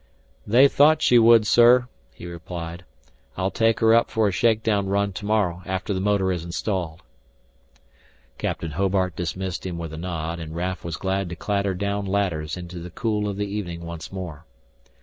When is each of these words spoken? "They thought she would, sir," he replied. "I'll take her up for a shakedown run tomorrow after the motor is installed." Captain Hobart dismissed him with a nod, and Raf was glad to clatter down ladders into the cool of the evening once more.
"They 0.47 0.67
thought 0.67 1.03
she 1.03 1.19
would, 1.19 1.45
sir," 1.45 1.87
he 2.11 2.25
replied. 2.25 2.85
"I'll 3.37 3.51
take 3.51 3.81
her 3.81 3.93
up 3.93 4.09
for 4.09 4.27
a 4.27 4.31
shakedown 4.31 4.87
run 4.87 5.13
tomorrow 5.13 5.61
after 5.63 5.93
the 5.93 5.99
motor 5.99 6.31
is 6.31 6.43
installed." 6.43 7.03
Captain 8.39 8.71
Hobart 8.71 9.15
dismissed 9.15 9.63
him 9.63 9.77
with 9.77 9.93
a 9.93 9.97
nod, 9.97 10.39
and 10.39 10.55
Raf 10.55 10.83
was 10.83 10.97
glad 10.97 11.29
to 11.29 11.35
clatter 11.35 11.75
down 11.75 12.07
ladders 12.07 12.57
into 12.57 12.79
the 12.79 12.89
cool 12.89 13.29
of 13.29 13.37
the 13.37 13.45
evening 13.45 13.85
once 13.85 14.11
more. 14.11 14.43